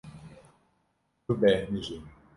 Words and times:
Tu 1.23 1.31
bêhnijî. 1.41 1.97